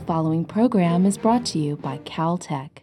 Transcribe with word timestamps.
following 0.00 0.44
program 0.44 1.06
is 1.06 1.18
brought 1.18 1.44
to 1.46 1.58
you 1.58 1.76
by 1.76 1.98
Caltech. 1.98 2.82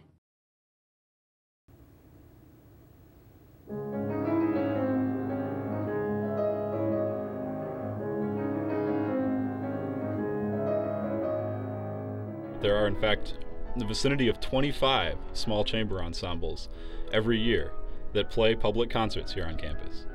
There 12.60 12.76
are, 12.76 12.86
in 12.86 13.00
fact, 13.00 13.34
in 13.74 13.78
the 13.78 13.86
vicinity 13.86 14.28
of 14.28 14.40
25 14.40 15.16
small 15.32 15.64
chamber 15.64 16.02
ensembles 16.02 16.68
every 17.12 17.38
year 17.38 17.72
that 18.12 18.28
play 18.28 18.54
public 18.54 18.90
concerts 18.90 19.32
here 19.32 19.46
on 19.46 19.56
campus. 19.56 20.06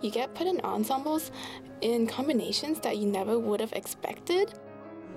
You 0.00 0.10
get 0.10 0.34
put 0.34 0.46
in 0.46 0.60
ensembles 0.60 1.30
in 1.80 2.06
combinations 2.06 2.80
that 2.80 2.98
you 2.98 3.06
never 3.06 3.38
would 3.38 3.60
have 3.60 3.72
expected. 3.72 4.54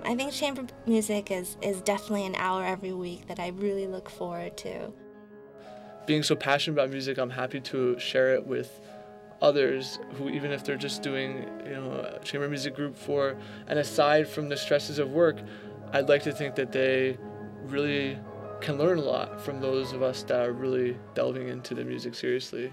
I 0.04 0.14
think 0.14 0.32
chamber 0.32 0.66
music 0.86 1.30
is, 1.30 1.56
is 1.62 1.80
definitely 1.80 2.26
an 2.26 2.34
hour 2.34 2.64
every 2.64 2.92
week 2.92 3.26
that 3.28 3.40
I 3.40 3.48
really 3.48 3.86
look 3.86 4.10
forward 4.10 4.56
to. 4.58 4.92
Being 6.06 6.22
so 6.22 6.36
passionate 6.36 6.74
about 6.74 6.90
music, 6.90 7.16
I'm 7.16 7.30
happy 7.30 7.60
to 7.60 7.98
share 7.98 8.34
it 8.34 8.46
with 8.46 8.80
others 9.40 9.98
who, 10.14 10.28
even 10.28 10.50
if 10.50 10.62
they're 10.62 10.76
just 10.76 11.02
doing 11.02 11.48
you 11.64 11.72
know, 11.72 12.16
a 12.16 12.22
chamber 12.22 12.48
music 12.48 12.74
group 12.74 12.96
for, 12.96 13.36
and 13.66 13.78
aside 13.78 14.28
from 14.28 14.50
the 14.50 14.56
stresses 14.56 14.98
of 14.98 15.10
work, 15.10 15.38
I'd 15.92 16.08
like 16.08 16.22
to 16.24 16.32
think 16.32 16.54
that 16.56 16.72
they 16.72 17.16
really 17.64 18.18
can 18.60 18.76
learn 18.76 18.98
a 18.98 19.02
lot 19.02 19.40
from 19.40 19.60
those 19.60 19.92
of 19.92 20.02
us 20.02 20.22
that 20.24 20.48
are 20.48 20.52
really 20.52 20.98
delving 21.14 21.48
into 21.48 21.74
the 21.74 21.84
music 21.84 22.14
seriously. 22.14 22.72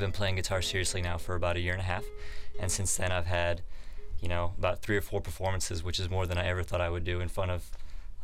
I've 0.00 0.06
been 0.06 0.12
playing 0.12 0.36
guitar 0.36 0.62
seriously 0.62 1.02
now 1.02 1.18
for 1.18 1.34
about 1.34 1.56
a 1.56 1.60
year 1.60 1.74
and 1.74 1.82
a 1.82 1.84
half, 1.84 2.06
and 2.58 2.72
since 2.72 2.96
then 2.96 3.12
I've 3.12 3.26
had, 3.26 3.60
you 4.18 4.28
know, 4.28 4.54
about 4.56 4.80
three 4.80 4.96
or 4.96 5.02
four 5.02 5.20
performances, 5.20 5.84
which 5.84 6.00
is 6.00 6.08
more 6.08 6.26
than 6.26 6.38
I 6.38 6.46
ever 6.46 6.62
thought 6.62 6.80
I 6.80 6.88
would 6.88 7.04
do 7.04 7.20
in 7.20 7.28
front 7.28 7.50
of 7.50 7.70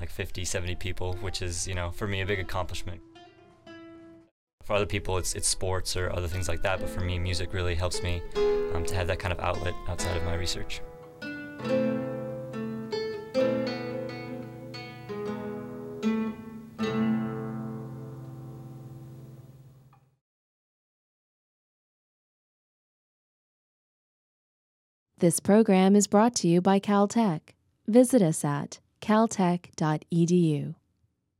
like 0.00 0.08
50, 0.08 0.46
70 0.46 0.74
people, 0.76 1.16
which 1.16 1.42
is, 1.42 1.68
you 1.68 1.74
know, 1.74 1.90
for 1.90 2.06
me 2.06 2.22
a 2.22 2.26
big 2.26 2.40
accomplishment. 2.40 3.02
For 4.64 4.72
other 4.72 4.86
people, 4.86 5.18
it's, 5.18 5.34
it's 5.34 5.48
sports 5.48 5.98
or 5.98 6.10
other 6.16 6.28
things 6.28 6.48
like 6.48 6.62
that, 6.62 6.80
but 6.80 6.88
for 6.88 7.00
me, 7.00 7.18
music 7.18 7.52
really 7.52 7.74
helps 7.74 8.02
me 8.02 8.22
um, 8.72 8.86
to 8.86 8.94
have 8.94 9.06
that 9.08 9.18
kind 9.18 9.34
of 9.34 9.40
outlet 9.40 9.74
outside 9.86 10.16
of 10.16 10.24
my 10.24 10.34
research. 10.34 10.80
This 25.18 25.40
program 25.40 25.96
is 25.96 26.06
brought 26.06 26.34
to 26.36 26.48
you 26.48 26.60
by 26.60 26.78
Caltech. 26.78 27.54
Visit 27.86 28.20
us 28.20 28.44
at 28.44 28.80
caltech.edu. 29.00 30.74